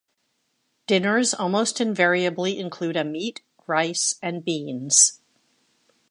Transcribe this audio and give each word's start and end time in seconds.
Dinners 0.87 1.31
almost 1.31 1.79
invariably 1.79 2.57
include 2.57 2.97
a 2.97 3.03
meat, 3.03 3.43
rice 3.67 4.15
and 4.19 4.43
beans. 4.43 5.19